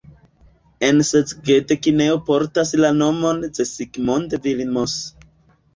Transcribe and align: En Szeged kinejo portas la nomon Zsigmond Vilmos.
En 0.87 1.03
Szeged 1.09 1.73
kinejo 1.83 2.17
portas 2.31 2.73
la 2.81 2.93
nomon 3.03 3.47
Zsigmond 3.61 4.39
Vilmos. 4.49 5.03